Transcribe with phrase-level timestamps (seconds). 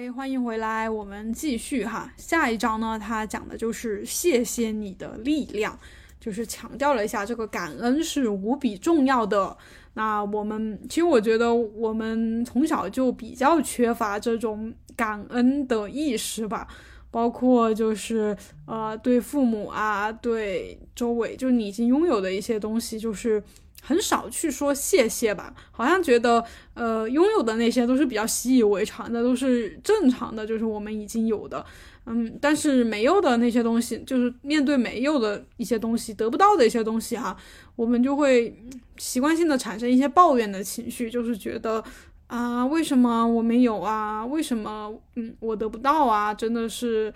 [0.00, 2.08] 嗨，欢迎回来，我们继续哈。
[2.16, 5.76] 下一章呢，它讲的就是谢谢你的力量，
[6.20, 9.56] 就是强调了一下这个感恩是无比重要的。
[9.94, 16.68] 那我们其实我觉得我们从小就比较缺乏这种感恩的意识吧，
[17.10, 18.36] 包括就是
[18.66, 23.42] 呃对父母啊，对周围就你已经拥有的一些东西，就是。
[23.82, 31.64] 很少去说谢谢吧，好像觉得，呃，拥有的那些都是比较习以为常的，都是正常的，就是我们已经有的，
[32.04, 37.36] 嗯，但是没有的那些东西，就是面对没有的一些东西，得不到的一些东西哈，
[37.76, 38.54] 我们就会
[38.98, 41.82] 习惯性的产生一些抱怨的情绪，就是觉得
[42.26, 44.26] 啊，为什么我没有啊？
[44.26, 46.34] 为什么，嗯，我得不到啊？
[46.34, 47.12] 真的是，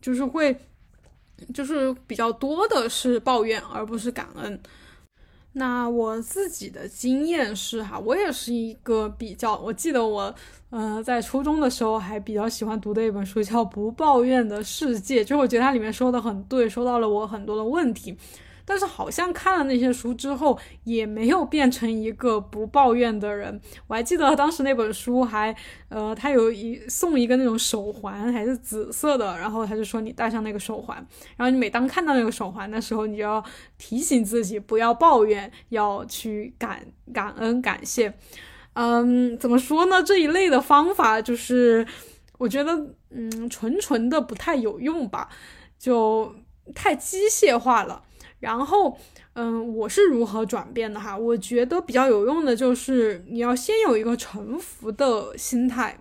[0.00, 0.56] 就是会，
[1.52, 4.58] 就是比较多的是抱怨，而不是感恩。
[5.56, 10.34] 那我自己的经验是哈，我也是一个比较，我记得我，
[10.70, 18.16] 呃，在初中的时候还比较喜欢读的一本书叫《不抱怨的世界》，就是我觉得它里面说的很对，说到了我很多的问题。
[18.64, 23.60] 但是好像看了那些书之后，也没有变成一个不抱怨的人。
[23.86, 25.54] 我还记得当时那本书还，
[25.88, 30.96] 呃，他有一送一个那种手环，还是紫色的，然后他就说你戴上那个手环，
[31.36, 33.44] 然后你每当看到那个手环的时候，你就要
[33.76, 38.14] 提醒自己不要抱怨，要去感感恩感谢。
[38.72, 40.02] 嗯，怎么说呢？
[40.02, 41.86] 这一类的方法就是
[42.38, 45.28] 我觉得，嗯，纯纯的不太有用吧，
[45.78, 46.34] 就
[46.74, 48.02] 太机械化了。
[48.44, 48.96] 然后，
[49.32, 51.16] 嗯，我是如何转变的哈？
[51.16, 55.98] 我觉得比较有用的就是你要先有一个臣服的心态，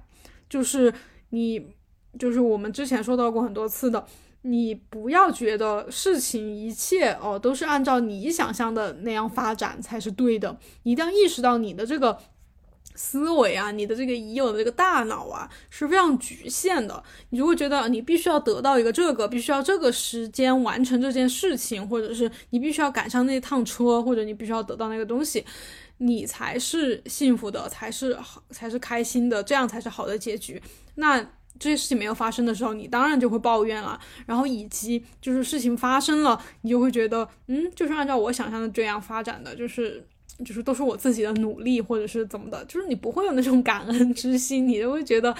[0.50, 0.94] 就是
[1.30, 1.70] 你，
[2.20, 4.06] 就是我们之前说到过很多次的，
[4.42, 12.18] 你不要觉得事情一切哦都是按照你想象的那样发展才是对的，你一定要意识到你的这个。
[12.96, 17.04] 思维啊，你的这个已有的这个大脑啊是非常局限的。
[17.30, 25.44] 你就会觉得你必须要得到一个这个，必须要这个时间完成这件事情，或者是你必须要赶上那趟车，或者你必须要得到那个东西，
[25.98, 30.62] 你才是幸福的，才是好，才是开心的，这样才是好的结局。
[30.96, 31.20] 那
[31.60, 34.00] 这些事情没有发生的时候，你当然就会抱怨了。
[34.26, 40.08] 然后以及就是事情发生了，你就会觉得，嗯，就是按照我想象的这样发展的，就是。
[40.44, 45.36] 就是都是我自己的努力，或者是怎么的，就是你不会有那种感恩之心，你就会觉得，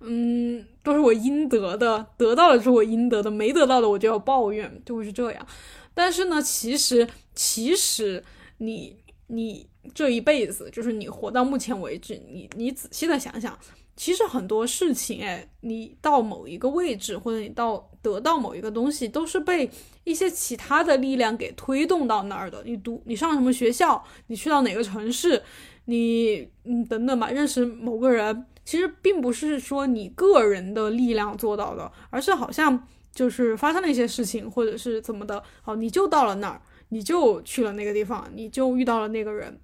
[0.00, 5.46] 嗯，都是我应得的，得到的是我应得的，没得到的我就要抱怨，就会是这样。
[5.94, 8.22] 但是呢，其实其实
[8.58, 8.96] 你
[9.28, 13.58] 你这一辈子，就是你活到目前为止，你你仔细的想想。
[13.94, 19.70] 其实很多事情，哎，你到某一个位置，或者你到得到某一个东西，都是被
[20.04, 22.62] 一些其他的力量给推动到那儿的。
[22.64, 25.42] 你读，你上什么学校，你去到哪个城市，
[25.84, 39.60] 你嗯等等吧，认识某个人，其实并不是说你个人的力量做到的，而是好像就是发生了一些事情，或者是怎么的，好，你就到了那儿，你就去了那个地方，你就遇到了那个人，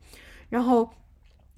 [0.50, 0.88] 然后，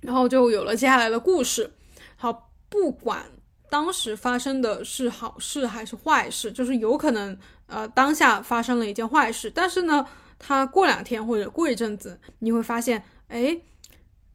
[0.01, 1.73] 然后就有了接下来的故事，
[2.15, 2.47] 好。
[2.71, 3.27] 不管
[3.69, 7.37] 当时发生的是好事还是坏事，就是有可能，
[7.67, 10.07] 呃，当下发生了一件坏事，但是呢，
[10.39, 13.61] 他过两天或者过一阵子，你会发现，哎，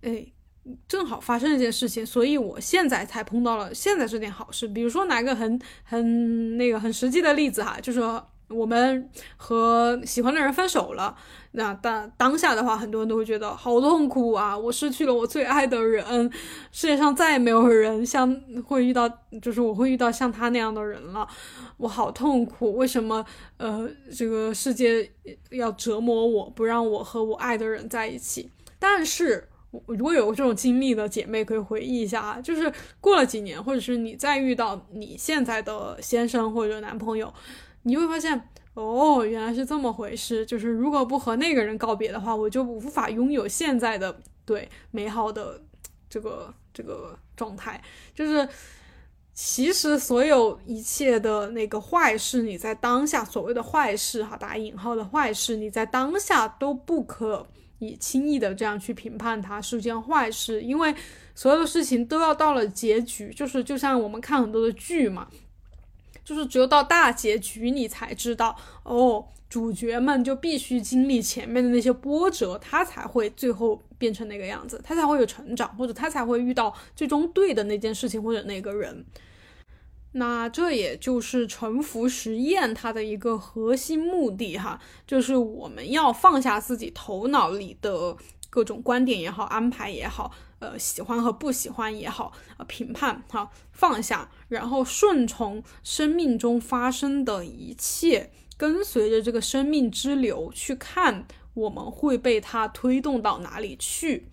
[0.01, 0.23] 哎，
[0.87, 4.67] 正好发生了一件事情，所以我现在才碰到了现在这件好事。
[4.67, 8.23] 比如说拿个很很那个很实际的例子哈，就是说。
[8.49, 11.15] 我们和喜欢的人分手了，
[11.51, 14.55] 那当当下的话，很多人都会觉得好痛苦啊！
[14.55, 16.31] 我失去了我最爱的人，
[16.71, 19.09] 世界上再也没有人像会遇到，
[19.41, 21.27] 就是我会遇到像他那样的人了，
[21.77, 22.75] 我好痛苦！
[22.75, 23.25] 为什么
[23.57, 25.09] 呃，这个世界
[25.49, 28.51] 要折磨我，不让我和我爱的人在一起？
[28.77, 29.49] 但是，
[29.87, 37.33] 如果有这种经历的姐妹可以回忆一下啊，就是过了几年，或者是你再遇到你现在的先生或者男朋友。
[37.87, 40.43] 你会发现，哦，原来是这么回事。
[40.43, 45.61] 就是如果不和那个人告别的话，我就无法拥有现在的对美好的
[46.09, 47.79] 这个这个状态。
[48.15, 48.49] 就是
[49.35, 57.45] 其实所有一切的那个坏事，你在当下所谓的坏事哈，打引号的坏事，你在当下都不可
[57.77, 60.95] 以轻易的这样去评判它是件坏事，因为
[61.35, 63.31] 所有的事情都要到了结局。
[63.31, 65.27] 就是就像我们看很多的剧嘛。
[66.25, 79.05] 就是只有到大结局，你才知道哦，主角们就必须经历前面的那些波折，他才会最后变成那个样子，他才会有成长，或者他才会遇到最终对的那件事情或者那个人。
[80.13, 88.17] 那这也就是沉浮实验它的一个核心目的哈，就是我们要放下自己头脑里的。
[88.47, 104.27] 各种观点也好，安排也好，呃，喜欢和不喜欢也好，呃，评判哈，放下，然后顺从生命中发生的一切，跟随着这个生命之流去看，我们会被它推动到哪里去？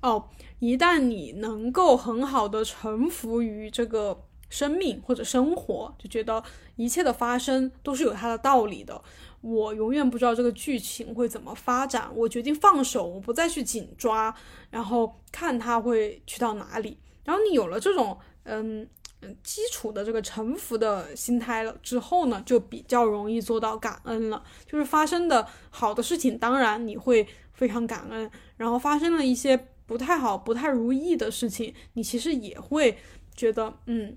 [0.00, 0.28] 哦，
[0.58, 4.24] 一旦你能够很好的臣服于这个。
[4.52, 6.42] 生命或者生活，就觉得
[6.74, 9.00] 一切的发生都是有它的道理的。
[9.40, 14.34] 我永远不知道这个剧情会怎么发展，我决定放手，我不再去紧抓，
[14.70, 16.98] 然后看它会去到哪里。
[17.24, 18.86] 然后你有了这种嗯
[19.22, 24.42] 嗯基础的这个臣服的心态了之后呢，就比较容易做到感恩了。
[24.66, 32.98] 就是发生的好的事情，当然你会非常感恩；然后发生了一些不太好、不太如意的事情，你其实也会
[33.34, 34.16] 觉得嗯。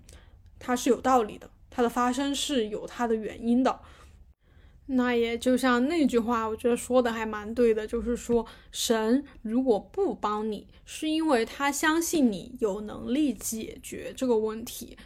[0.65, 3.81] 它是有道理的，它的发生是有它的原因的。
[4.87, 14.97] 那也就像那句话，我觉得说的还蛮对的，就是说，神如果不帮你，是因为他相信你有能力解决这个问题，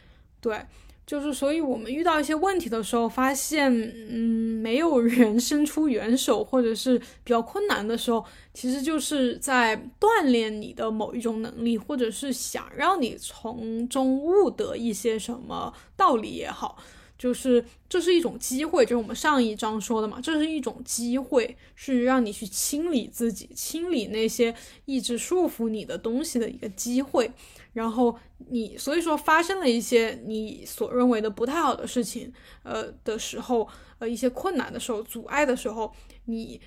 [0.41, 0.65] 对。
[1.05, 16.77] 就是，所以我们遇到一些问题的时候，发现，嗯，没有人 伸出援手，或者是比较困难的时候，其实就是在锻炼你的某一种能力，或者是想让你从中悟得一些什么道理也好。
[17.17, 24.53] 就是这是一种机会，就是我们上一章说的嘛，这是一种机会，是让你去清理自己、清理那些
[24.85, 27.31] 一直束缚你的东西的一个机会。
[27.73, 28.17] 然后
[28.49, 32.31] 你所以说发生了一些你所认为的不太好的事情，
[32.63, 33.67] 呃的时候，
[33.99, 35.91] 呃一些困难的时候、阻碍的时候，
[36.25, 36.59] 你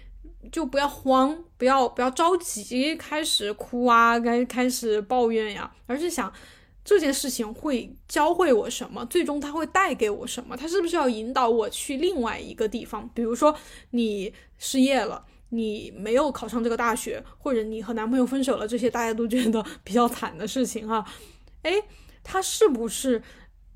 [0.51, 6.33] 就不要慌，不要不要着急开始哭啊，该开始抱怨呀，而是想。
[6.83, 9.05] 这件事情会教会我什么？
[9.07, 10.57] 最终它会带给我什么？
[10.57, 13.09] 它是不是要引导我去另外一个地方？
[13.15, 13.55] 比如说
[13.91, 21.05] 你失业了，你没有考上这个大学，或者你和男朋友分手了，这些大家都觉得比较惨的事情哈。
[21.63, 21.85] 诶，
[22.25, 23.23] 它是不是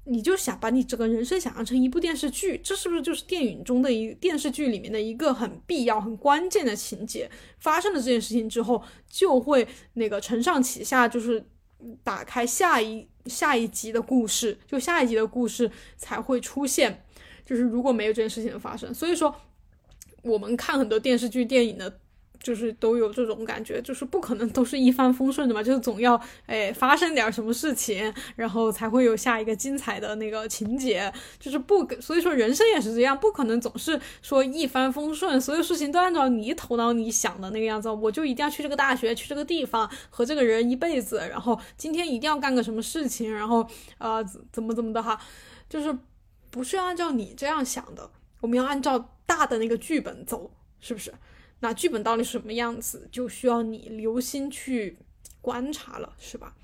[0.05, 2.59] 你就想把你整个人生想象成一部电视剧？
[2.65, 7.31] 这是不是就是电影中的一电视剧里面的一个很必要、很关键的情节？
[7.59, 11.45] 发生了这件事情之后，就会那个承上启下，就是。
[12.03, 17.05] 打开下一下一集的故事，就下一集的故事才会出现。
[17.45, 19.35] 就是如果没有这件事情的发生，所以说
[20.23, 22.01] 我们看很多电视剧、电影的。
[22.45, 31.11] 就是都有这种感觉，就是不可能都是一帆风顺的嘛，就是总要哎发生点什么事情，然后才会有下一个精彩的那个情节，
[31.41, 45.19] 就是不，所以说人生也是这样，不可能总是说一帆风顺，所有事情都按照你头脑里想的那个样子，我就一定要去这个大学，去这个地方，和这个人一辈子，然后今天一定要干个什么事情，然后呃怎么怎么的哈，
[45.67, 45.97] 就是
[46.51, 48.11] 不是按照你这样想的，
[48.43, 51.11] 我们要按照大的那个剧本走，是不是？
[51.61, 54.99] 那剧本到底什么样子，就需要你留心去
[55.41, 56.55] 观察了，是吧？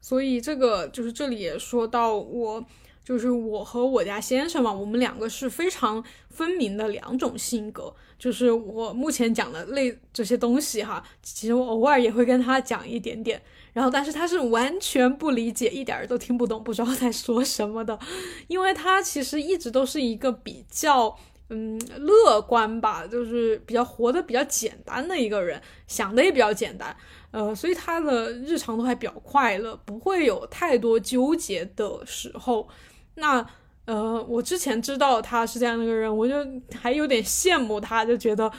[0.00, 2.64] 所以这个就是这里也说到，我
[3.04, 7.94] 就是我和我家先生嘛，我们两个是非常分明的两种性格。
[8.18, 13.40] 就是我目前讲的类这些东西哈，其实我偶尔也会跟他讲一点点，
[13.72, 17.98] 然后但是他是完全不理解，一点儿都听不懂，不知道在说什么的，
[18.48, 21.16] 因为他其实一直都是一个比较。
[21.48, 26.96] 嗯，乐观吧，就是比较活得比较简单的一个人，想的也比较简单，
[27.30, 32.68] 呃，所以他的日常都还比较快乐，不会有太多纠结的时候。
[33.14, 33.46] 那
[33.84, 36.34] 呃，我之前知道他是这样的一个人，我就
[36.74, 38.50] 还有点羡慕他，就觉得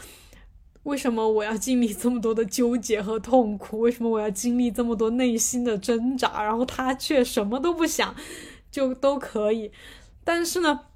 [0.83, 3.79] 为什么我要经历这么多的纠结和痛苦？
[3.79, 6.41] 为什么我要经历这么多内心的挣扎？
[6.41, 8.15] 然后他却什么都不想，
[8.71, 9.73] 就都可以。
[10.23, 10.86] 但是呢？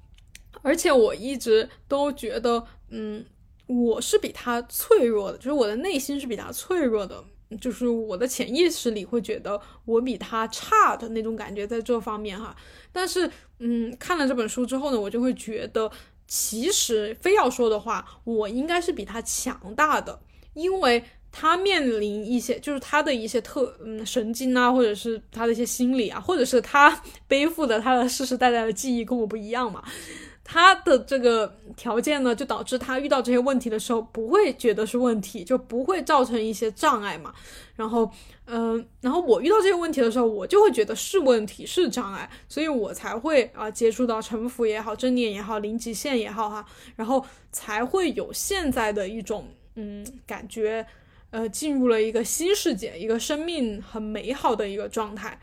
[0.62, 3.24] 而且我一直都觉得，嗯，
[3.66, 7.22] 我是比他脆弱的，就是我的内心是比他脆弱的，
[7.60, 12.56] 就是我的潜意识里会觉得我比他差的那种感觉，在这方面哈。
[12.92, 15.90] 但是，嗯，看了这本书之后呢，我就会觉得，
[16.26, 20.20] 其实非要说的话，我应该是比他强大的，
[20.54, 29.82] 因为他面临一些，就是他的一些特，嗯，神经啊，或者是他的一些心理啊，或者是他 背负的他的世世代代的记忆跟我不一样嘛。
[30.52, 37.32] 他的这个条件呢，就导致他遇到这些问题的时候不会觉得是问题，就不会造成一些障碍嘛。
[37.74, 38.10] 然后，
[38.44, 46.66] 嗯，然后我遇到这些问题的时候，我就会觉得是问题，是障碍，所以我才会啊接触到沉浮也好，正念也好，零极限也好哈，
[46.96, 50.86] 然后才会有现在的一种嗯感觉，
[51.30, 55.40] 呃，进入了一个新世界，一个生命很美好的一个状态。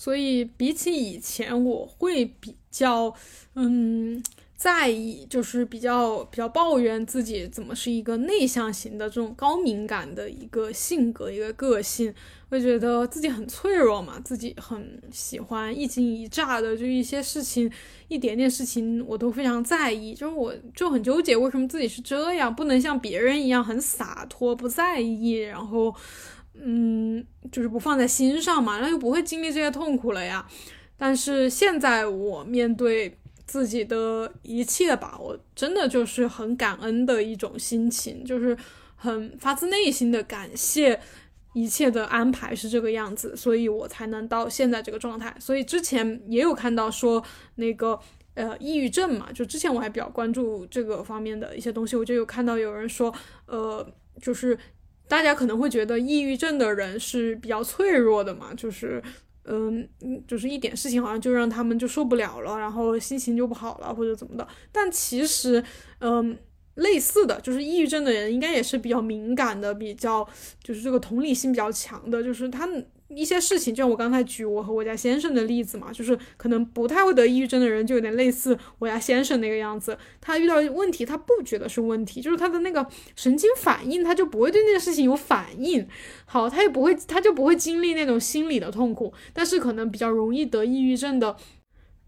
[0.00, 3.14] 所以比起以前，我会比较，
[3.54, 4.24] 嗯，
[4.56, 12.14] 在意，就是比较比较抱怨自己怎么是一个内向型的这种高敏感的一个性格一个个性，
[12.48, 17.70] 会觉得自己很脆弱嘛，自己很喜欢一惊一乍的，就一些事情，
[18.08, 25.94] 一点点事情我都非常在意，就是我就很纠结为什么自己是这样，不能像别人一样很洒脱不在意，然后
[26.54, 30.46] 嗯，就是不放在心上嘛，那就不会经历这些痛苦了呀。
[30.96, 33.16] 但是现在我面对。
[33.46, 38.56] 自己的一切吧，我真的就是很感恩的一种心情，就是
[38.94, 41.00] 很发自内心的感谢
[41.52, 45.34] 一切的安排是这个样子，所以我才能到现在这个状态。
[45.40, 47.20] 所以之前也有看到说
[47.56, 47.98] 那个
[48.34, 53.12] 呃抑郁症嘛，就之前我还比较关注这个方面的一些东西，我就有看到有人说，
[53.46, 53.84] 呃，
[54.22, 54.56] 就是
[55.10, 59.02] 大家可能会觉得抑郁症的人是比较脆弱的嘛，就是。
[59.52, 59.88] 嗯
[60.28, 64.46] 就是一点事情好像就让他们就受不了了，然后心情就不好了或者怎么的。
[64.70, 65.64] 但其实，
[65.98, 66.38] 嗯，
[66.74, 70.28] 类似的就是抑郁症的人应该也是比较敏感的，比较
[70.62, 72.68] 就是这个同理心比较强的，就是他。
[73.14, 79.98] 一些事情，就像我刚才举我和我家先生的例子嘛，就是可能不太会得抑郁症的人，就有点类似我家先生那个样子。
[80.20, 82.86] 他遇到问题，他不觉得是问题，就是他的那个
[83.16, 85.86] 神经反应，他就不会对那件事情有反应。
[86.24, 89.12] 好，他也不会，他就不会经历那种心理的痛苦。
[89.32, 91.36] 但是可能比较容易得抑郁症的。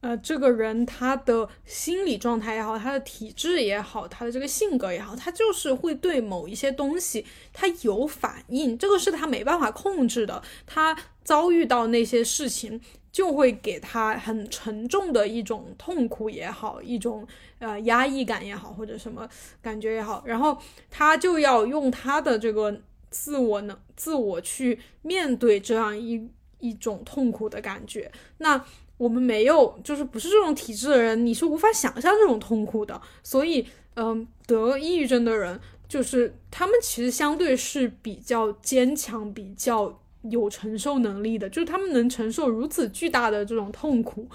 [0.02, 10.42] 呃，这个人他的心理状态也好，他的体质也好，他的这个性格也好，他就是会对某一些东西他有反应，这个是他没办法控制的。
[10.66, 12.80] 他遭遇到那些事情，
[13.12, 17.24] 就会给他很沉重的一种痛苦也好，一种
[17.60, 19.28] 呃压抑感也好，或者什么
[19.62, 20.58] 感觉也好，然后
[20.90, 22.76] 他就要用他的这个
[23.08, 26.28] 自我能自我去面对这样一
[26.58, 28.64] 一种痛苦的感觉，那。
[28.98, 33.00] 我们没有，就是不是这种体质的人，你是无法想象这种痛苦的。
[33.22, 35.58] 所以，嗯，得抑郁症的人，
[35.88, 44.28] 就是他们其实相对是比较坚强、比较有承受能力的，就是他们能承受如此巨大的这种痛苦。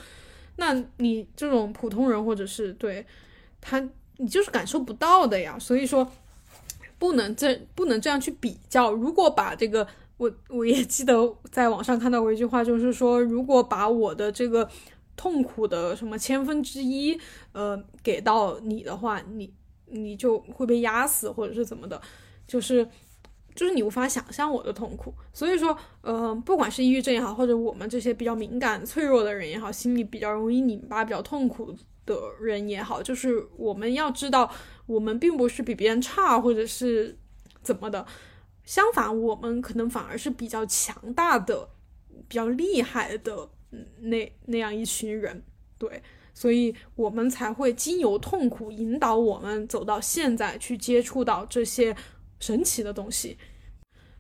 [0.58, 3.06] 那你这种普通人，或者是对
[3.62, 3.80] 他，
[4.18, 5.58] 你就是感受不到的呀。
[5.58, 6.12] 所以说，
[7.00, 8.92] 不能这不能这样去比较。
[8.92, 9.88] 如果把这个。
[10.18, 11.16] 我我也记得
[11.52, 14.68] 在网上看到过一句话，就是说，如果把我的这个
[15.16, 17.16] 痛苦的什么千分之一，
[17.52, 19.54] 呃，给到你的话，你
[19.86, 22.02] 你就会被压死，或者是怎么的，
[22.48, 22.84] 就是
[23.54, 25.14] 就是你无法想象我的痛苦。
[25.32, 31.72] 所以说，呃，不管是抑郁症也好，或者我们这些比较敏感、脆弱的人也好，心里比较容易拧巴、比较痛苦
[32.08, 34.52] 的人也好，就是我们要知道，
[34.88, 37.16] 我们并不是比别人差，或者是
[37.62, 38.04] 怎么的。
[38.68, 41.70] 相反，我们可能反而是比较强大的、
[42.28, 43.50] 比较厉害的
[44.02, 45.42] 那那样一群人，
[45.78, 51.96] 对，所以我们才会经由痛苦引导我们走到现在，去接触到这些
[52.42, 53.38] 神奇的东西。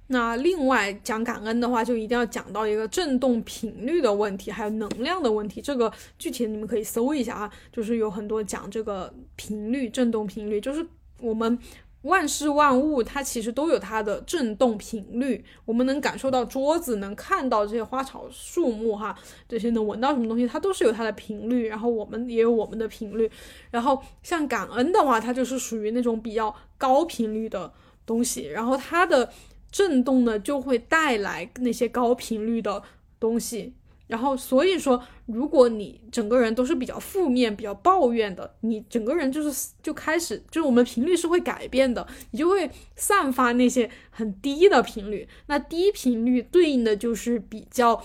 [0.08, 5.62] 那另外讲感恩的话，就一定要讲到一个振动频率的问题，还有能量的问题。
[5.62, 10.88] 这个具体你们可以搜一下啊，就是有很多讲这个频率、振动频率，就是
[11.20, 11.60] 我们。
[12.04, 15.44] 万事万物，它其实都有它的振动频率。
[15.66, 19.18] 我们能感受到桌子，能看到这些花草树木，哈，
[19.50, 21.68] 这些能闻到什么东西，它都是有它的频率。
[21.68, 23.30] 然后我们也有我们的频率。
[23.72, 27.74] 然后像感恩的话，它就是属于那种比较高频率的
[28.06, 28.46] 东西。
[28.48, 29.30] 然后它的
[29.72, 32.82] 震动呢，就会带来那些高频率的
[33.20, 33.74] 东西。
[34.08, 45.28] 然后，所以说，如果你整个人都是比较负面、比较抱怨的，你整个人就是就开始，就是我们频率是会改变的，你就会散发那些很低的频率。
[45.48, 48.04] 那低频率对应的就是比较。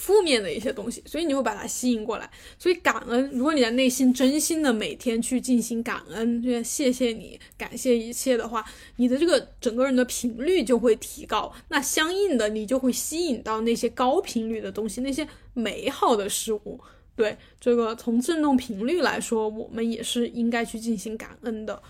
[0.00, 2.28] 负面的一些东西，所以你会把它吸引过来。
[2.58, 8.64] 所以感恩，如果你的内心真心的每天去进行感恩，就谢谢你，感谢一切的话，
[8.96, 11.52] 你的这个整个人的频率就会提高。
[11.68, 16.80] 那相应的，你就会吸引到那些高频率的东西，那些美好的事物。
[17.14, 21.82] 对这个从振动频率来说，我们也是应该去进行感恩的。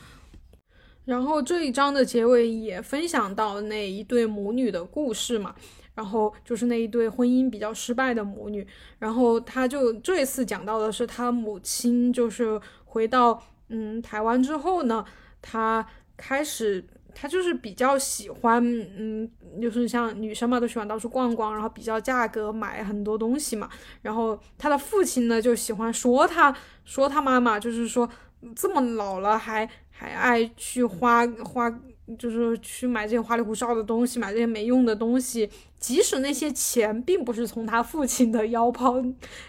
[1.05, 5.55] 然后这一章的结尾也分享到那一对母女的故事嘛。
[5.95, 8.67] 然后就是那一对婚姻比较失败的母女，
[8.99, 15.05] 然后他就这一次讲到的是他母亲，就是回到嗯台湾之后呢，
[15.43, 15.85] 他
[16.17, 16.83] 开始
[17.15, 18.65] 他就是比较喜欢
[18.97, 19.29] 嗯，
[19.61, 23.69] 就是像女生嘛都喜欢到处逛逛，然后比较价格买很多东西嘛，
[24.01, 26.55] 然后他的父亲呢就喜欢说他
[26.85, 28.09] 说他妈妈就是说
[28.55, 31.71] 这么老了还还爱去花花。
[32.19, 35.49] 就是去买这些花里胡哨的东西，买这些没用的东西，
[35.81, 39.03] 即使那些钱并不是从他父亲的腰包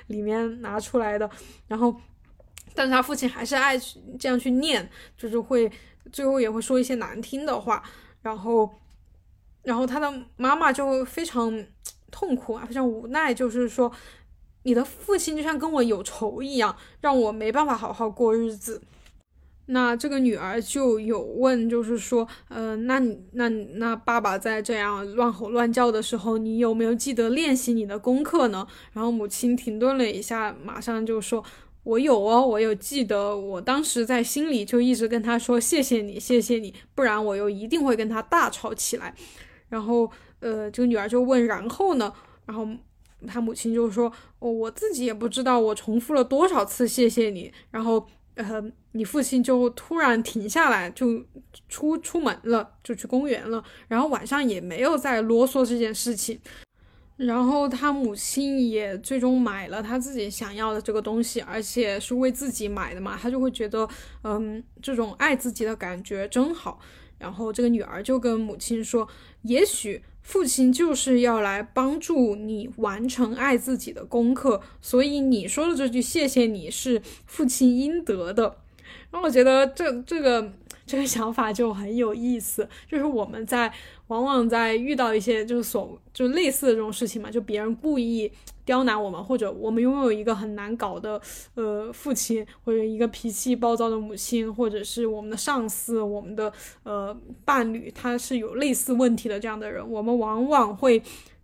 [0.08, 1.30] 里面拿出来的，
[1.68, 1.94] 然后
[2.74, 5.70] 但是他父亲还是爱去这样去念，就是会
[6.12, 7.84] 最后也会说一些难听的话，
[8.22, 8.70] 然后，
[9.64, 11.66] 然后他的妈妈就非常
[12.10, 13.92] 痛苦啊，非常无奈，就是说，
[14.64, 18.82] 你的父亲就像跟我有仇一样，让我没办法好好过日子。
[19.72, 28.68] 那这个女儿就有问，就是说，呃，那你那那爸爸在这样乱吼乱叫的时候，你有没有记得练习你的功课呢？
[28.94, 31.44] 然后母亲停顿了一下，马上就说。
[31.84, 39.16] 我有哦，我有记得，我当时在心里就一直跟他说谢谢你，谢谢你，不然我又一定会跟他大吵起来。
[39.68, 40.08] 然后，
[40.42, 42.14] 呃，这个女儿就问，然后呢？
[42.46, 42.68] 然后
[43.26, 47.52] 他母亲就说，哦，我自己也不知道我重复了多少次谢谢你。
[47.72, 51.24] 然后，呃，你父亲就突然停下来，就
[51.68, 53.64] 出出门了，就去公园了。
[53.88, 56.40] 然后晚上也没有再啰嗦这件事情。
[57.18, 63.88] 然后他母亲也最终买了他自己想要的这个东西，而且是为自己买的嘛，他就会觉得，
[64.24, 66.80] 嗯，这种爱自己的感觉真好。
[67.20, 69.08] 然后这个女儿就跟母亲说，
[69.44, 78.58] 也许父亲就是要来帮助你完成爱自己的功课，所以你说的这句谢谢你是父亲应得的。
[79.12, 80.52] 然后我觉得这这个。
[80.84, 83.72] 这个想法就很有意思，就是我们在
[84.12, 88.30] 往往在遇到一些就是所就类似的这种事情嘛，就别人故意
[88.66, 91.22] 刁难我们，或者我们拥有一个很难搞的
[91.56, 96.52] 呃父亲，或者一个脾气暴躁的母亲，或者是我们的上司、我们的
[96.84, 101.02] 呃伴侣，他是有类似问题的这样的人，我们往往会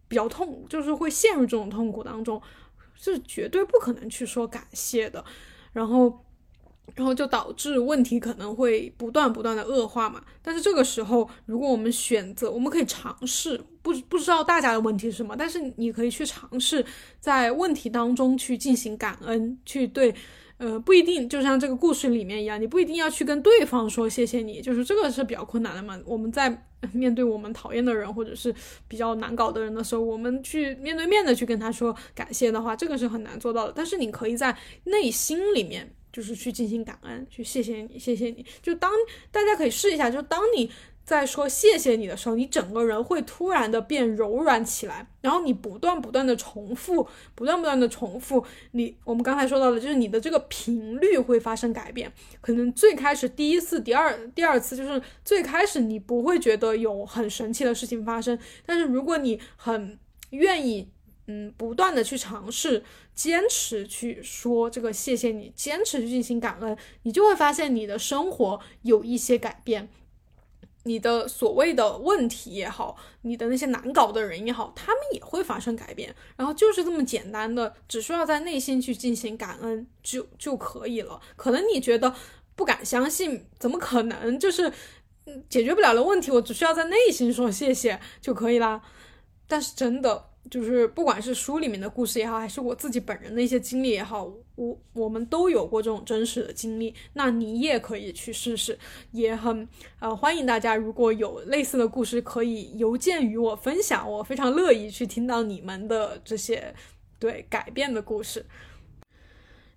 [0.09, 2.41] 比较痛，就是会陷入这种痛苦当中，
[2.95, 5.23] 是绝对不可能去说感谢的，
[5.71, 6.26] 然后。
[6.95, 10.21] 然后就导致问题可能会不断不断的恶化嘛。
[10.41, 16.83] 但是这个时候，如果我们选择，我们可以尝试，不不知道大家的问题是什么，但是你可以去尝试
[17.19, 20.13] 在问题当中去进行感恩，去对，
[20.57, 25.99] 呃，不一定就像这个故事里面一样，你不一定要去跟对方说谢谢你，就是这个是比较困难的嘛。
[26.05, 28.53] 我们在面对我们讨厌的人或者是
[28.87, 33.73] 比较难搞的人的时候，我们去面对面的去跟他说感谢的话，这个是很难做到的。
[33.75, 35.93] 但是你可以在内心里面。
[36.11, 38.45] 就是去进行感恩，去谢谢你，谢谢你。
[38.61, 38.91] 就当
[39.31, 40.71] 大家可以试一下，就当你
[41.03, 52.11] 在说谢谢你的时候，你整个人会突然的变柔软起来，然后你不断不断的重复，不断不断的重复，你我们刚才说到的，就是你的这个频率会发生改变。
[52.41, 59.97] 可能最开始第一次、第二第二次，就是最开始你不会觉得有很神奇的事情发生，但是如果你很
[60.31, 60.89] 愿意。
[61.29, 62.81] 嗯，不断的去尝试，
[63.17, 69.89] 坚持去说这个谢谢你，坚持去进行感恩，你就会发现你的生活有一些改变，
[70.83, 76.15] 你的所谓的问题也好，你的那些难搞的人也好，他们也会发生改变。
[76.35, 81.19] 然后就是这么简单的，只需要在内心去进行感恩就就可以了。
[81.35, 82.13] 可能你觉得
[82.55, 84.39] 不敢相信，怎么可能？
[84.39, 84.71] 就是
[85.49, 88.83] 解决不了的问题，我只需要在内心说谢谢就可以啦。
[89.47, 90.25] 但是真的。
[90.49, 96.93] 就是不管是书里面的故事也好，还是我自己本人的一些经历也好，我我们都有过这种真实的经历。
[97.13, 98.77] 那你也可以去试试，
[99.11, 99.67] 也很
[99.99, 106.73] 呃欢迎大家，如果有类似的故事，可以邮件与我分享，我非常乐意去听到你们的这些
[107.19, 108.45] 对改变的故事。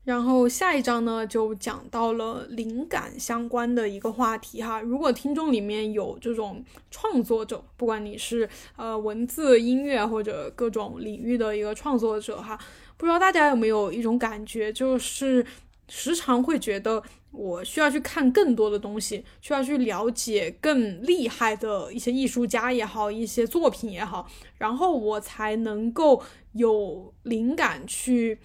[0.03, 4.81] 然后下一章呢，就讲到了灵感相关的一个话题哈。
[4.81, 12.59] 如果听众里面有这种创作者，不管你是呃文字、音乐或者各种领域的一个创作者哈，
[12.97, 15.45] 不知道大家有没有一种感觉，就是
[15.89, 28.39] 时常会觉得我需要去看更多的东西，需要去了解更厉害的一些艺术家也好，一些作品也好，然后我才能够有灵感去，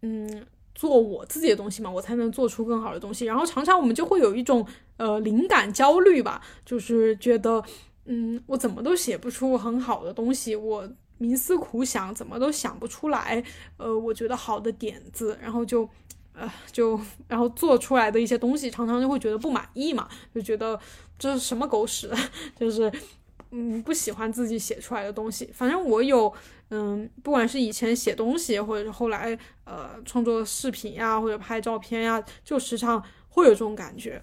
[0.00, 0.46] 嗯。
[0.76, 3.24] 做我自己的东西嘛，我才能做出更好的东西。
[3.24, 4.64] 然后常常我们就会有一种
[4.98, 7.64] 呃灵感焦虑吧，就是觉得
[8.04, 10.86] 嗯，我怎么都写不出很好的东西，我
[11.18, 13.42] 冥思苦想怎么都想不出来，
[13.78, 15.88] 呃，我觉得好的点子，然后就
[16.34, 20.78] 呃就然后做出来的一些东西，常常就会觉得不满意嘛，就觉得
[21.18, 22.12] 这是什么狗屎，
[22.54, 22.92] 就是
[23.50, 25.48] 嗯不喜欢自己写出来的东西。
[25.54, 26.30] 反正我有。
[26.70, 34.20] 嗯，不管是以前写东西，或者是后来呃创作视频呀，或者拍照片呀，就时常会有这种感觉。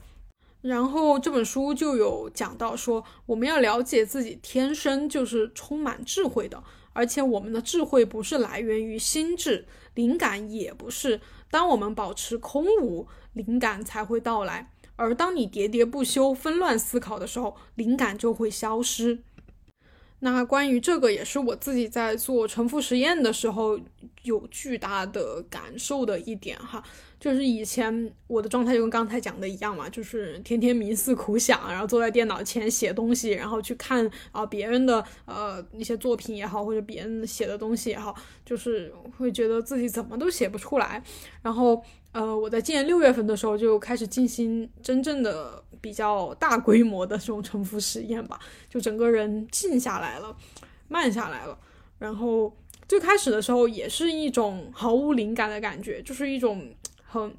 [0.62, 11.20] 然后这本书就有讲到说，我们要了解自己天生就是充满智慧的，而且我们的智慧不是来源于心智，灵感也不是。
[11.52, 14.72] 当我们保持空无，灵感才会到来。
[14.96, 19.24] 而当你喋喋不休、纷乱思考的时候，灵感就会消失。
[20.24, 23.78] 那关于这个也是我自己在做重复实验的时候
[24.24, 26.82] 有巨大的感受的一点哈，
[27.20, 41.04] 就是以前我的状态就跟刚才讲的一样嘛，就是天天冥思苦想，然后坐在电脑前写东西，然后去看啊别人的呃一些作品也好，或者别人写的东西也好，就是会觉得自己怎么都写不出来。
[41.42, 41.84] 然后
[42.14, 50.34] 呃我在今年六月份的时候就开始进行真正的比较大规模的这种沉浮实验吧，就整个人静下来了，
[50.88, 51.60] 慢下来了，
[52.00, 52.56] 然后。
[52.88, 56.70] 最开始的时候也是一种毫无灵感的感觉，就是一种
[57.04, 57.34] 很，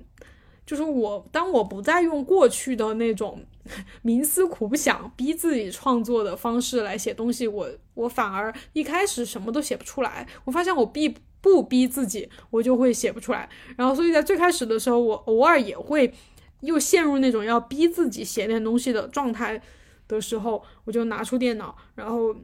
[0.67, 3.45] 就是我当我不再用过去的那种
[4.03, 10.27] 冥思苦想、逼自己创作的方式来写东西，我我反而一开始什么都写不出来。
[10.45, 13.49] 我发现我逼不逼自己，我就会写不出来。
[13.77, 16.13] 然后所以在最开始的时候，我偶尔也会
[16.61, 19.61] 又陷入那种要逼自己写点东西的状态
[20.09, 22.35] 的时候，我就拿出电脑，然后。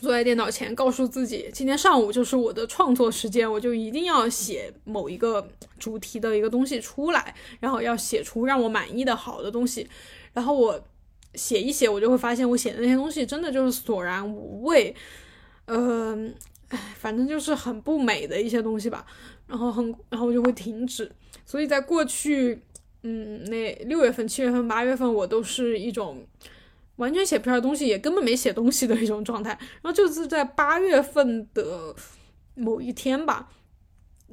[0.00, 9.88] 坐在电脑前，告诉自己今天上午就是我的创作时间，我就一定要写某一个主题的一个东西出来，然后要写出让我满意的好的东西。
[10.32, 10.78] 然后我
[11.34, 14.94] 写一写，我就会发现我写的那些东西真的就是索然无味，
[15.64, 16.34] 嗯，
[16.68, 19.06] 哎，反正就是很不美的一些东西吧。
[19.46, 21.10] 然后很，然后我就会停止。
[21.44, 22.60] 所以在过去，
[23.02, 26.26] 嗯，那六月份、七月份、八月份，我都是一种。
[26.96, 29.50] 完全写不出来东西，也根本没写东西的一种状态。
[29.82, 31.94] 然后就是在八月份的
[32.54, 33.48] 某一天吧，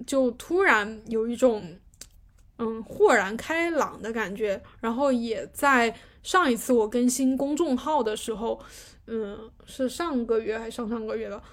[0.08, 1.78] 就突然有一种
[2.58, 4.62] 嗯豁然开朗的感觉。
[4.80, 8.60] 然后也在上一次我更新公众号的时候，
[9.08, 11.44] 嗯，是上个月还是上上个月了？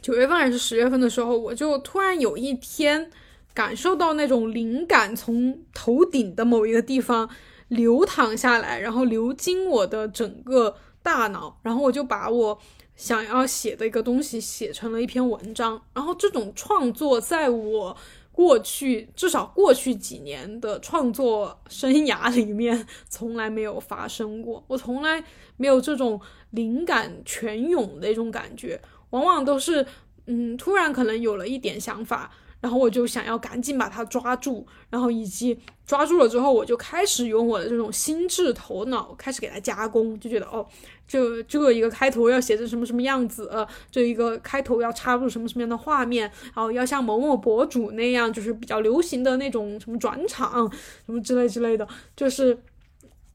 [0.00, 3.10] 九月份还是十月份的时候，我就突然有一天
[3.52, 7.28] 感受到那种灵感从头顶的某一个地方。
[7.68, 12.58] 流淌下来，然后流经我的整个大脑，然后我就把我
[12.94, 15.82] 想要写的一个东西写成了一篇文章。
[15.92, 17.96] 然后这种创作，在我
[18.30, 24.64] 过去至少过去几年的创作生涯里面，从来没有发生过。
[24.68, 25.24] 我从来
[25.56, 29.84] 没有这种灵感泉涌的一种感觉，往往都是
[30.26, 32.30] 嗯，突然可能有了一点想法。
[32.60, 40.66] 然后我就想要赶紧把它抓住，然后以及抓住了之后，我就开始用我的这种心智头脑开始给它加工，就觉得哦，
[41.06, 43.50] 这这一个开头要写成什么什么样子，
[43.90, 50.70] 这一个开头要插入什么什么样的画面，然后要像某某博主那样，就是比较流行的那种什么转场
[51.04, 52.58] 什么之类之类的，就是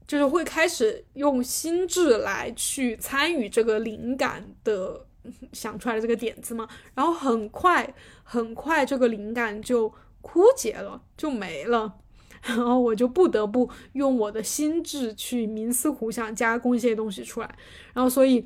[0.06, 5.06] 就是会开始用心智来去参与这个灵感的。
[5.52, 11.92] 想出来的这个点子嘛，然后很快很快这个灵感就枯竭了，就没了，
[12.42, 17.58] 然后我就不得不用我的心智去冥思苦想加工一些东西出来，
[17.92, 18.44] 然后所以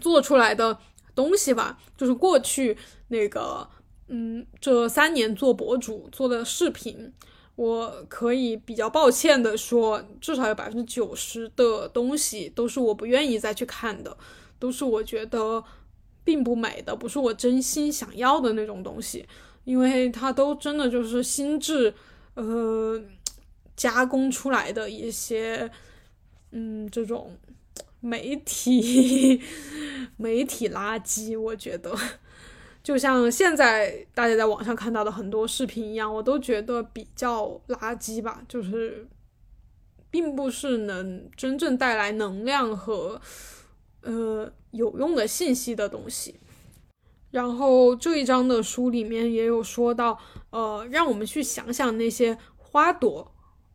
[0.00, 0.78] 做出来的
[1.14, 2.76] 东西吧，就是过去
[3.08, 3.68] 那个
[4.08, 7.12] 嗯这三年做博主做的视频，
[7.56, 14.16] 我可以比较抱歉的说，至少有百分之九十的东西都是我不愿意再去看的，
[14.58, 15.64] 都是我觉得。
[16.24, 19.26] 并不美的，不是我真心想要的那种东西，
[19.64, 21.92] 因为它都真的就是心智，
[22.34, 23.02] 呃，
[23.76, 25.70] 加工出来的一些，
[26.52, 27.36] 嗯，这种
[28.00, 29.40] 媒体
[30.16, 31.96] 媒体垃圾，我觉得，
[32.82, 39.08] 就像现在大家在网上看到的很多视频一样，我都觉得比较垃圾吧，就是
[40.10, 43.20] 并不是能真正带来能量和。
[44.02, 46.36] 呃，有用的信息的东西。
[47.30, 50.18] 然后这一章的书里面也有说到，
[50.50, 53.32] 呃，让我们去想想那些花朵、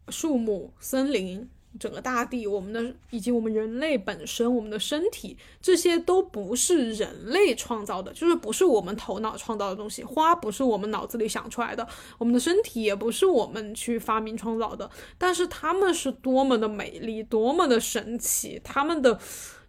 [0.10, 10.04] 树木、森林、整个大地，我们的以及我们人类本身，我们的身体，这些都不是人类创造的，就是不是我们头脑创造的东西。
[10.04, 14.92] 花不是我们脑子里想出来的，我们的身体也不是我们去发明创造的。
[15.18, 19.18] 但是它们是多么的美丽，多么的神奇，它们的。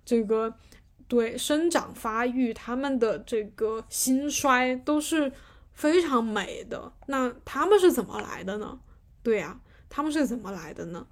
[0.08, 0.54] 这个
[1.08, 5.32] 对生长发育，他们的这个兴衰都是
[5.72, 6.92] 非常美的。
[7.06, 8.78] 那他们是怎么来的呢？
[9.22, 11.06] 对呀，他们是怎么来的呢？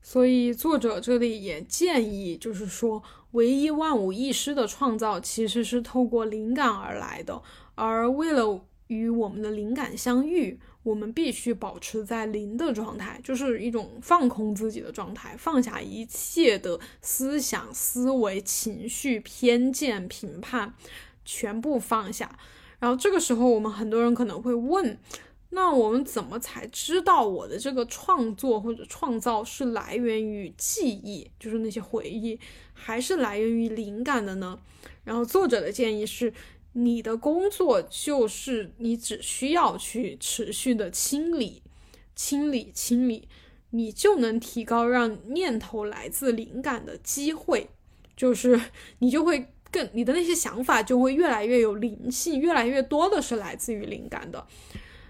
[0.00, 7.40] 所以作者这里也建议，就是说，唯一万无一失的创造其实是透过灵感而来的，
[7.74, 10.58] 而为了与我们的灵感相遇。
[10.82, 20.74] 我们必须保持在零的状态，就是一种放空自己的状态，放下一切的思想、思维、情绪、偏见、评判，
[21.24, 22.36] 全部放下。
[22.80, 24.98] 然后这个时候，我们很多人可能会问：
[25.50, 32.36] 那我们怎么才知道我的这个创作或者创造是来源于记忆，就是那些回忆，
[32.74, 34.58] 还是来源于灵感的呢？
[35.04, 36.32] 然后作者的建议是。
[36.74, 41.62] 你的工作就是你只需要去持续的清理、
[42.14, 43.28] 清理、清理，
[43.70, 47.68] 你就能提高让念头来自灵感的机会，
[48.16, 48.60] 就是
[49.00, 54.46] 你就会更你的那些想法就会越来越有灵性，越来越多的是来自于灵感的。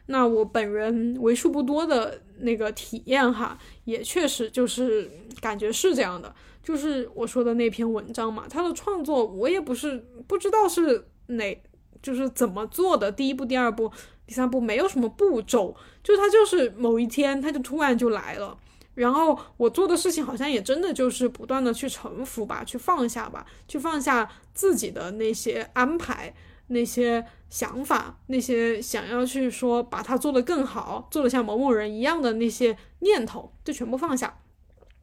[0.07, 5.09] 那我本人为数不多的那个体验哈，也确实就是
[5.41, 11.63] 感觉是这样的，就是我说的那篇文章嘛，他的创作我也不是不知道是哪，
[12.03, 13.91] 就是怎么做的，第一步、第二步、
[14.27, 18.57] 第三步没有什么步骤，就他就是某一天他就突然就来了，
[18.95, 26.35] 然后我做的事情好像也真的就是不断的去臣服吧，去放下吧，去放下自己的那些安排。
[26.69, 34.39] 那些想法，那些想要去说把它做得更好，做得像某某人一样的那些念头，就全部放下，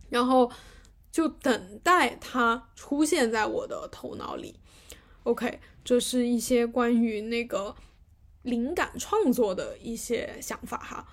[0.09, 0.49] 然后
[1.11, 4.55] 就等待它出现在我的头脑里。
[5.23, 7.75] OK，这是一些关于那个
[8.43, 11.07] 灵感创作的一些想法哈。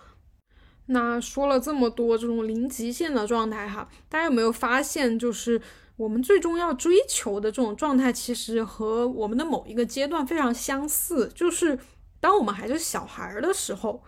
[0.88, 5.58] 那说了这么多这种零极限的状态哈，大家有没有发现就是？
[5.96, 11.78] 我们最终要追求的这种状态，其实和我们的某一个阶段非常相似，就是
[12.20, 14.02] 当我们还是小孩的时候，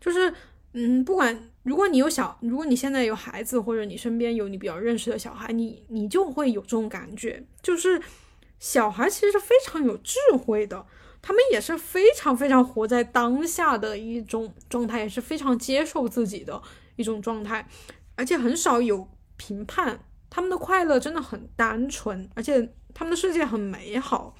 [0.00, 0.32] 就是
[0.74, 8.00] 嗯，不管如果你有小，如果你现在有孩子，或者你身边有你比较认识的小孩，你你就会有这种感觉，就是
[8.64, 10.86] 小孩其实是非常有智慧的，
[11.20, 16.62] 他们也是非常非常活在当下的一种状态，也是非常接受自己的
[16.96, 17.68] 一种状态，
[18.14, 20.00] 而且很少有评判。
[20.30, 24.34] 他们的快乐真的很单纯，而且他们的世界很美好。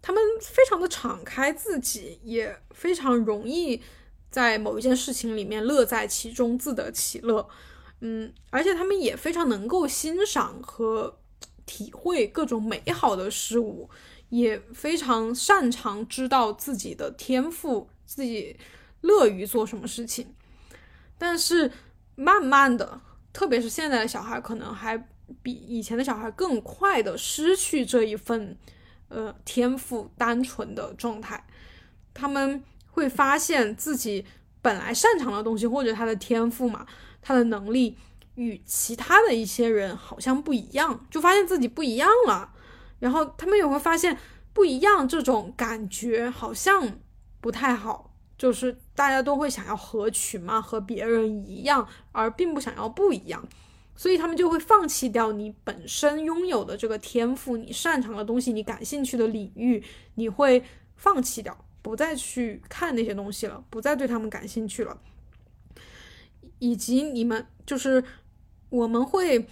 [0.00, 3.82] 他们非常的敞开自己，也非常容易
[4.30, 7.48] 在某一件事情里面乐在其中，自得其乐。
[8.02, 11.18] 嗯，而且他们也非常能够欣赏和
[11.66, 13.88] 体会各种美好的事物，
[14.28, 18.56] 也非常擅长知道自己的天赋，自己
[19.00, 20.34] 乐于做什么事情。
[21.18, 21.70] 但是
[22.14, 23.00] 慢慢的。
[23.34, 24.96] 特别是现在的小孩，可能还
[25.42, 28.56] 比以前的小孩更快的失去这一份，
[29.08, 31.44] 呃，天赋单纯的状态。
[32.14, 34.24] 他们会发现自己
[34.62, 36.86] 本来擅长的东西，或者他的天赋嘛，
[37.20, 37.98] 他的能力
[38.34, 42.52] 与其他的一些人好像不一样，就发现自己不一样了。
[42.98, 44.16] 然后他们也会发现
[44.52, 46.98] 不一样这种感觉好像
[47.40, 48.10] 不太好。
[48.36, 53.46] 就是大家都会想要合群嘛，和别人一样，而并不想要不一样，
[53.94, 59.82] 所以他们就会放弃掉你本身拥有的这个天赋，你擅长的东西，你感兴趣的领域，
[60.16, 60.64] 你会
[60.96, 65.00] 放弃掉，不再去看那些东西了，不再对他们感兴趣了。
[66.58, 68.02] 以及你们就是
[68.76, 69.46] 我们会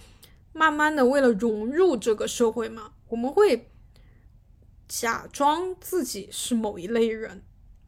[0.51, 3.69] 慢慢的为了融入这个社会嘛，我们会
[4.87, 7.43] 假装自己是某一类人。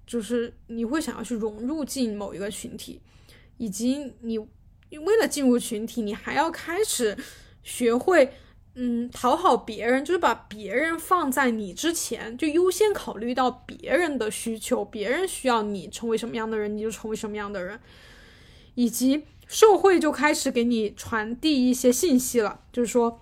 [0.07, 3.01] 就是你会想要去融入进某一个群体，
[3.57, 7.17] 以及你为了进入群体，你还要开始
[7.63, 8.31] 学会，
[8.75, 17.79] 嗯，讨好别人，就是把别人放在你之前，就优先考虑到别人的需求，别人需要你成为什么样的人，你就成为什么样的人，
[18.75, 23.21] 以及社会就开始给你传递一些信息了，就是说，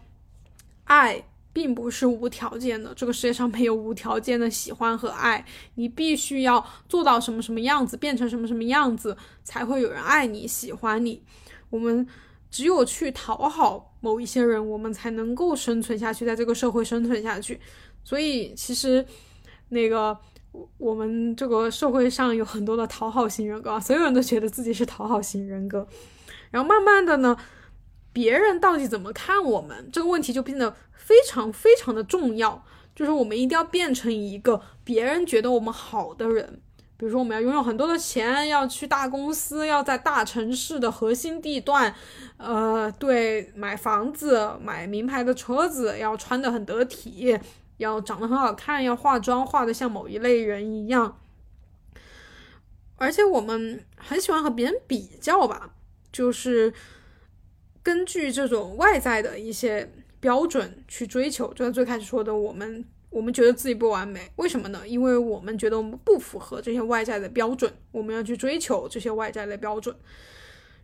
[0.85, 1.25] 爱。
[1.55, 11.21] 并不是无条件的，这个世界上没有无条件的喜欢和爱，你必须要做到什么什么样子，变成什么什么样子，才会有人爱你、喜欢你。
[11.69, 12.07] 我们
[12.49, 17.59] 只有去讨好某一些人，我们才能够生存下去，在这个社会生存下去。
[18.03, 19.05] 所以，其实
[19.69, 20.17] 那个
[20.77, 25.87] 我们这个社会上有很多的讨好型人格，所有人都觉得自己是讨好型人格，
[26.51, 27.35] 然后慢慢的呢。
[28.15, 32.63] 别人到底怎么看我们这个问题就变得非常非常的重要，
[32.95, 36.61] 就是我们一定要变成一个别人觉得我们好的人。
[36.95, 41.91] 比如说，我们要拥有很多的钱，要去大公司，要在大城市的核心地段，
[42.37, 47.35] 呃，对，买房子，买名牌的车子，要穿的很得体，
[47.77, 51.19] 要长得很好看，要化妆化的像某一类人一样。
[52.95, 55.73] 而且我们很喜欢和别人比较吧，
[56.11, 56.73] 就是。
[57.85, 64.87] 根据这种外在的一些标准去追求，就像最开始说的，我们我们觉得自己不完美，为什么呢？
[64.87, 69.93] 因为我们觉得我们不符合这些外在的标准，我们要去追求这些外在的标准，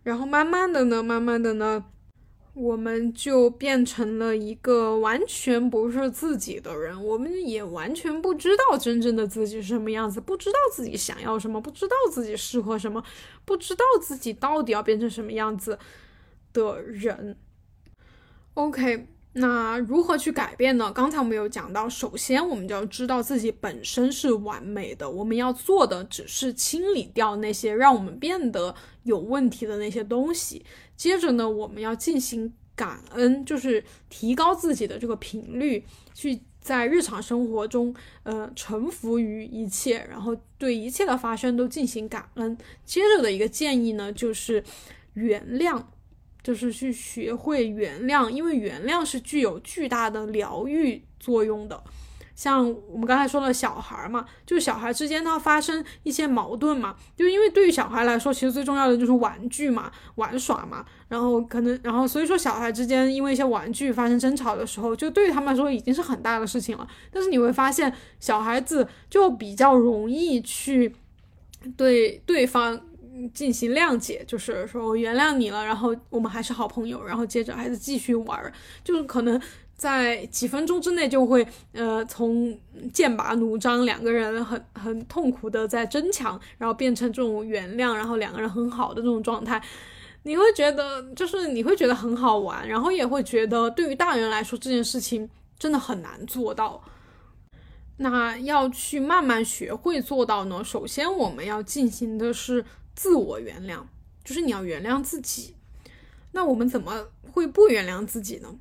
[0.03, 1.85] 然后慢慢的呢，慢慢的呢，
[2.53, 13.03] 我们就变成了一个完全不是自己的人，我们也完全不知道真正的自己是什么样子，不知道自己想要什么，不知道自己适合什么，
[13.45, 15.77] 不知道自己到底要变成什么样子。
[16.51, 17.37] 的人
[18.55, 20.91] ，OK，那如何去改变呢？
[20.91, 30.65] 刚才我们有讲到，首先我们就要知道自己本身是完美的，我们要做的只是清理掉那些让我们变得有问题的那些东西。
[30.99, 35.81] 接着呢，我们要进行感恩，就是提高自己的这个频率，
[36.13, 42.57] 去在日常生活中，呃，臣服于一切，然后对一切的发生都进行感恩。
[42.83, 44.61] 接着的一个建议呢，就是
[45.13, 45.81] 原谅。
[46.41, 51.83] 就是去学会原谅，因为原谅是具有巨大的疗愈作用的。
[52.39, 60.85] 像我们刚才说的小孩嘛，就是小孩之间他发生一些矛盾嘛，就因为对于小孩来说，其实最重要的就是玩具嘛，玩耍嘛。
[61.09, 66.87] 然后可能，然后所以说小孩之间因为一些玩具发生争吵的时候，就对于他们来说已经是很大的事情了。
[67.11, 70.95] 但是你会发现，小孩子就比较容易去
[71.75, 72.79] 对对方。
[73.33, 79.37] 进行谅解，就是说我原谅你了，然后我们还是好朋友，然后接着还是继续玩，就是可能
[79.79, 82.55] 在几分钟之内就会，呃，从
[82.93, 89.59] 剑拔弩张，两个人很很痛苦的在争抢，然后变成这种原谅，然后两个人很好的这种状态，
[90.23, 96.83] 你会觉得就是你会觉得很好玩，然后也会觉得对于大人来说这件事情真的很难做到。
[97.97, 102.63] 那要去慢慢学会做到呢，首先我们要进行的是。
[102.95, 103.79] 自我原谅
[104.25, 105.55] 就是你要原谅自己，
[106.33, 108.53] 那我们怎么会不原谅自己呢？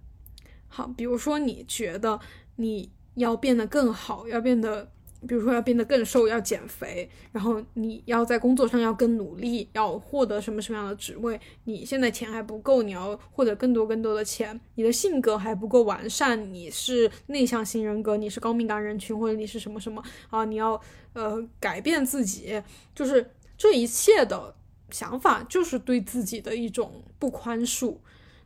[0.68, 2.20] 好，比如说你觉得
[2.56, 4.90] 你要变得更好，要变得，
[5.26, 11.40] 比如说要变得更瘦，要减肥，然后你要在工作上要更努力，要获得什么什么样的职位？
[11.64, 14.60] 你现在钱还不够，你要获得更多更多的钱。
[14.76, 20.44] 你的性格还不够完善，你是内向型人格，你是高敏感人群，或者你是什么什么啊？
[20.44, 20.80] 你要
[21.14, 22.62] 呃改变自己，
[22.94, 23.30] 就是。
[23.60, 24.54] 这一切的
[24.88, 27.96] 想法就是对自己的一种不宽恕。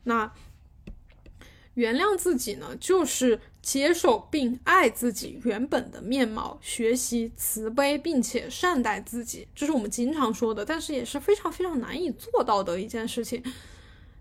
[0.04, 0.32] 那
[1.74, 13.42] 原谅自己呢，就是接受并爱自己原本的面貌，学习慈悲并且善待自己，这是我们经常说的，但是也是非常非常难以做到的一件事情。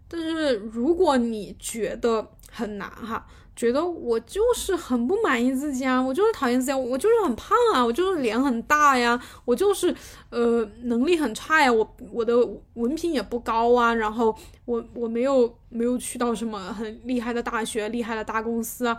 [0.07, 3.27] 但是如果你觉得很难哈。
[3.61, 9.95] 觉得我就是很不满意自己啊，我就是讨厌自己，我就是很胖啊，我就是脸很大呀，我就是
[10.31, 12.35] 呃能力很差呀，我我的
[12.73, 18.97] 文凭也不高啊，然后我我没有没有去到什么很厉害的大学、厉害的大公司啊，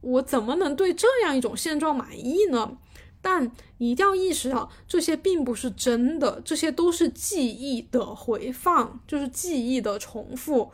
[0.00, 2.78] 我怎么能对这样一种现状满意呢？
[3.20, 10.70] 但一定要意识到，这些并不是真的，这些都是记忆的回放，就是记忆的重复。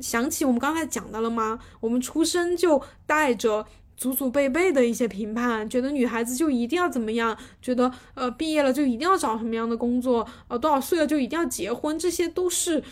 [0.00, 1.58] 想起我们刚才讲的了吗？
[1.80, 3.64] 我们出生就带着
[3.96, 12.82] 祖祖辈辈的一些评判，觉得女孩子就一定要怎么样，觉得呃毕业了就一定要找什么样的工作，呃多少岁了就一定要结婚，这些都是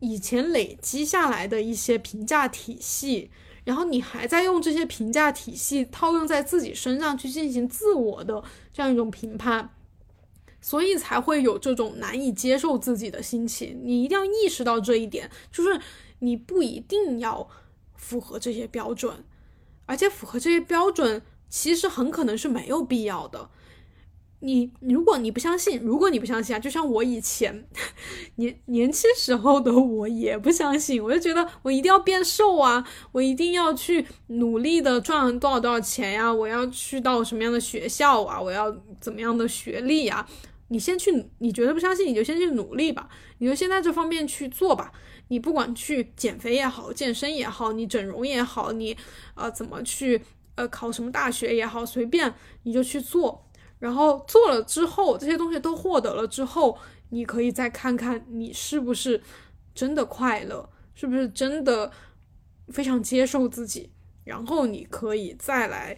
[0.00, 3.30] 以前累积下来的一些评价体系，
[3.64, 9.70] 然后你还在用这些评价体系套用在自己身上去进行自我的这样一种评判。
[10.64, 15.78] 所以才会有这种难以接受自己的心情，你一定要意识到这一点，就是
[16.20, 17.46] 你不一定要
[17.94, 19.22] 符合这些标准，
[19.84, 23.50] 而且符合这些标准其实很可能是没有必要的。
[24.40, 27.66] 你如果你不相信，如果你不相信啊，就像我以前
[28.36, 40.26] 年年轻时候的我也不相信，我就觉得我一定要变瘦啊，我一定要去努力的赚多少多少钱呀，我要去到什么样的学校啊，我要怎么样的学历呀。
[40.74, 43.08] 你先去，你觉得不相信，你就先去努力吧，
[43.38, 44.90] 你就先在这方面去做吧。
[45.28, 48.96] 你不管去减肥也好，健身也好，你整容也好，你
[49.36, 50.20] 呃怎么去
[50.56, 52.34] 呃考什么大学也好，随便
[52.64, 53.48] 你就去做。
[53.78, 56.76] 然后做了之后，这些东西都获得了之后，
[57.10, 59.22] 你可以再看看你是不是
[59.76, 61.92] 真的快乐，是不是真的
[62.70, 63.92] 非常接受自己，
[64.24, 65.96] 然后你可以再来。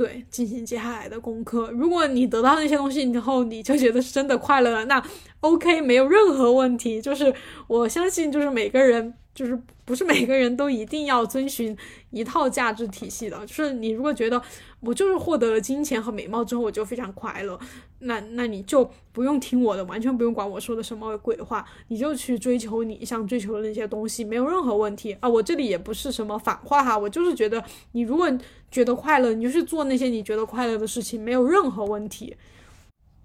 [0.00, 1.70] 对，进行接下来的功课。
[1.72, 5.04] 如果你得到那些东西以后，你就觉得是真的快乐了，那
[5.40, 7.02] OK，没有任何问题。
[7.02, 7.34] 就是
[7.66, 9.12] 我相信，就是每个人。
[9.40, 11.74] 就是不是每个人都一定要遵循
[12.10, 13.38] 一套价值体系的。
[13.46, 14.40] 就是你如果觉得
[14.80, 17.58] 我就是获得了金钱和美貌之后我就非常快乐，
[18.00, 25.26] 那那你就不用听我的，完全不用管我说的什么鬼话，你就去追求你想追求的那些东西，没有任何问题啊！
[25.26, 28.30] 我这里也不是什么反话哈，我就是觉得你如果
[28.70, 32.36] 觉得快乐，你就去做那些你觉得快乐的事情，没有任何问题。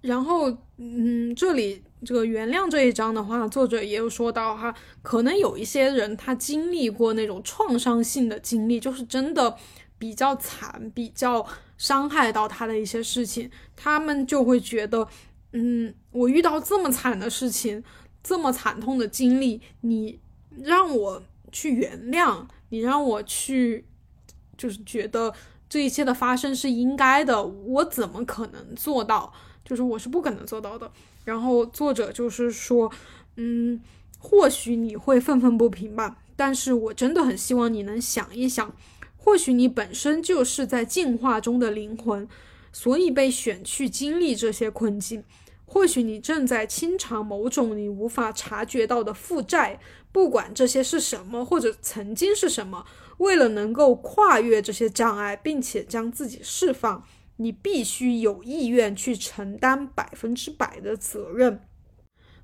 [0.00, 9.56] 然后，嗯，这里这个原谅这一章的话，作者也有说到哈，可能有一些人他经历过那种创伤性的经历，就是真的
[9.98, 11.44] 比较惨，比较
[11.78, 15.08] 伤害到他的一些事情，他们就会觉得，
[15.52, 17.82] 嗯，我遇到这么惨的事情，
[18.22, 20.20] 这么惨痛的经历，你
[20.62, 23.84] 让我去原谅，你让我去，
[24.56, 25.32] 就是觉得
[25.68, 29.32] 这一切的发生是应该的，我怎么可能做到？
[29.64, 30.88] 就是我是不可能做到的。
[31.26, 32.90] 然后作者就是说，
[33.36, 33.78] 嗯，
[34.18, 38.74] 或许你会愤愤不平吧，但是我真的很希望你能想一想，
[39.16, 42.26] 或许你本身就是在进化中的灵魂，
[42.72, 45.22] 所以被选去经历这些困境。
[45.68, 49.80] 或许你正在清偿某种你无法察觉到的负债，
[50.12, 52.86] 不管这些是什么，或者曾经是什么。
[53.18, 57.02] 为了能够跨越这些障碍，并且将自己释放，
[57.36, 61.60] 你必须有意愿去承担百分之百的责任。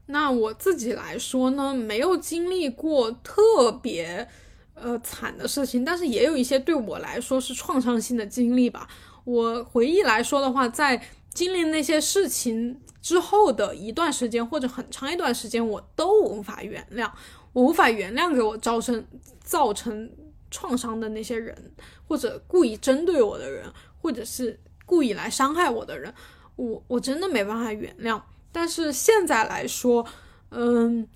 [0.06, 4.28] 那我自己来说呢，没有经历过特别
[4.74, 8.88] 呃惨的事情，但是也有一些对我来说是创伤性的经历吧。
[9.24, 12.80] 我回忆来说的话，在经历那些事情。
[13.02, 17.10] 之后的一段时间或者很长一段时间，我都无法原谅，
[17.52, 19.04] 我无法原谅给我造成
[19.42, 20.08] 造成
[20.52, 21.72] 创伤的那些人，
[22.06, 23.68] 或者故意针对我的人，
[24.00, 24.56] 或者是
[24.92, 26.12] 故意来伤害我的人，
[26.56, 28.20] 我我真的没办法原谅。
[28.52, 30.04] 但是现在来说，
[30.50, 31.08] 嗯，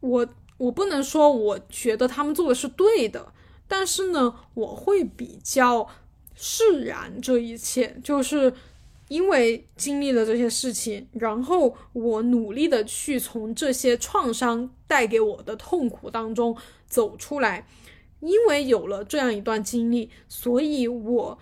[0.00, 3.32] 我我不能说我觉得他们做的是对的，
[3.68, 5.88] 但是呢，我会比较
[6.34, 8.52] 释然这一切，就是。
[9.08, 16.56] 因为经历了这些事情，然后我努力的去从这些创伤带给我的痛苦当中
[16.88, 17.68] 走出来。
[18.18, 21.38] 因为有了这样一段经历，所以我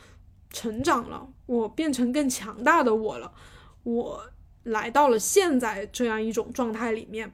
[0.54, 3.30] 成长了，我变成更强大的我了。
[3.82, 4.22] 我
[4.62, 7.30] 来到了现在这样一种状态里面。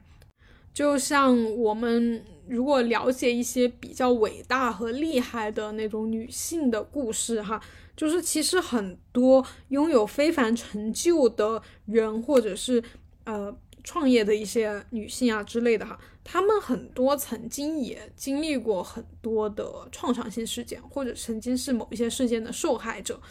[0.73, 7.61] 就像我们如果了解一些比较伟大和厉害的那种女性的故事，哈。
[7.93, 12.81] 就是其实很多拥有非凡成就的人，或者是
[13.25, 23.21] 呃创业的一些女性啊之类的哈，他们很多曾经也经历过很多的创伤性事件，或者曾经是某一些事件的受害者，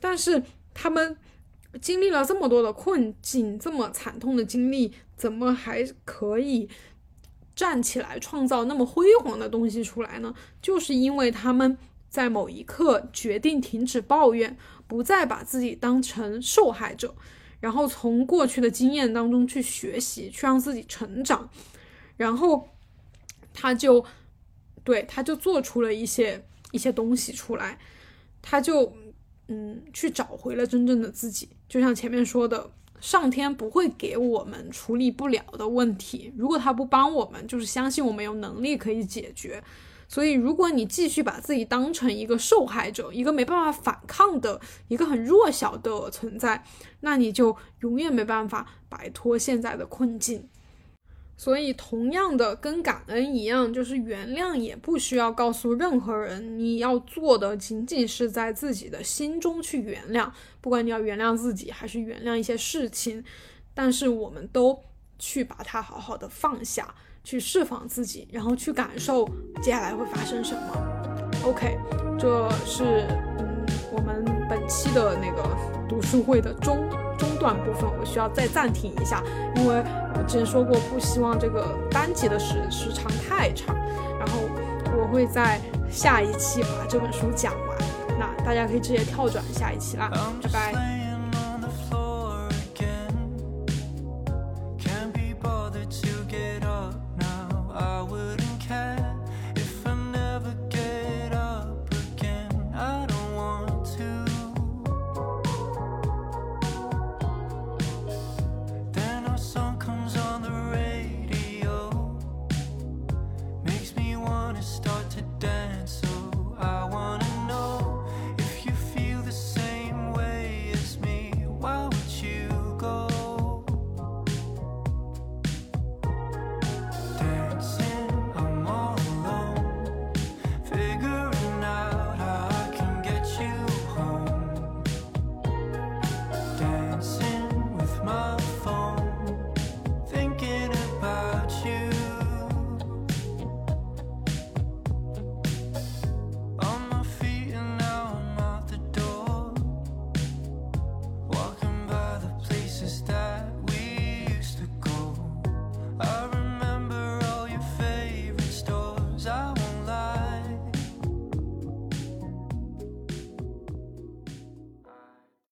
[0.00, 0.42] 但是
[0.74, 1.16] 他们
[1.80, 6.68] 经历了这么多的困境，这么惨痛的经历，怎么还可以
[7.54, 10.34] 站起来创造那么辉煌的东西出来呢？
[10.60, 11.78] 就是因为他们。
[12.12, 14.54] 在某一刻决定停止抱怨，
[14.86, 17.14] 不再把自己当成受害者，
[17.58, 21.48] 然后从过去的经验当中去学习，去让自己成长，
[22.22, 22.68] 然后
[23.52, 24.04] 他就
[24.84, 27.76] 对他就做出了一些一些东西出来，
[28.40, 28.92] 他就
[29.48, 31.48] 嗯去找回了真正的自己。
[31.68, 32.70] 就像前面说的，
[33.00, 39.62] 上天不会给我们处理不了的问题，如果他不帮我们，就是相信我们有能力可以解决。
[40.06, 46.62] 所以，如果你继续把自己当成一个受害者，一个没办法反抗的一个很弱小的存在，
[47.00, 50.46] 那你就永远没办法摆脱现在的困境。
[51.36, 60.30] 所以，同样的，跟感恩一样，就是原谅也不需要告诉任何人，你要做的仅仅是在自己的心中去原谅。
[60.60, 63.24] 不管你要原谅自己，还是原谅一些事情，
[63.74, 64.78] 但是我们都
[65.18, 66.94] 去把它好好的放下。
[67.24, 69.24] 去释放自己，然后去感受
[69.62, 71.30] 接下来会发生什么。
[71.44, 71.78] OK，
[72.18, 72.82] 这是
[73.38, 75.56] 嗯我们本期的那个
[75.88, 76.78] 读书会的中
[77.42, 79.20] 段部分，我需要再暂停一下，
[79.56, 79.82] 因为
[80.14, 83.74] 我之前说过不希望这个单集的时时长太长，
[84.16, 84.38] 然后
[84.96, 87.78] 我会在下一期把这本书讲完，
[88.16, 90.08] 那大家可以直接跳转下一期啦，
[90.40, 91.11] 拜拜。